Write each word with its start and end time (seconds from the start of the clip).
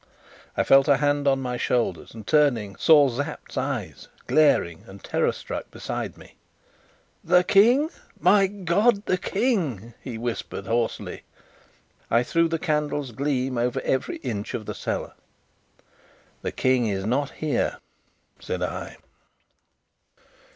I 0.57 0.63
felt 0.63 0.87
a 0.87 0.97
hand 0.97 1.27
on 1.27 1.43
my 1.43 1.57
shoulders, 1.57 2.15
and, 2.15 2.25
turning, 2.25 2.75
saw 2.77 3.07
Sapt, 3.07 3.55
eyes 3.55 4.07
glaring 4.25 4.83
and 4.87 5.03
terror 5.03 5.31
struck, 5.31 5.69
beside 5.69 6.17
me. 6.17 6.37
"The 7.23 7.43
King? 7.43 7.91
My 8.19 8.47
God! 8.47 9.05
the 9.05 9.19
King?" 9.19 9.93
he 10.01 10.17
whispered 10.17 10.65
hoarsely. 10.65 11.21
I 12.09 12.23
threw 12.23 12.47
the 12.47 12.57
candle's 12.57 13.11
gleam 13.11 13.59
over 13.59 13.79
every 13.81 14.17
inch 14.25 14.55
of 14.55 14.65
the 14.65 14.73
cellar. 14.73 15.13
"The 16.41 16.51
King 16.51 16.87
is 16.87 17.05
not 17.05 17.33
here," 17.33 17.77
said 18.39 18.63
I. 18.63 18.97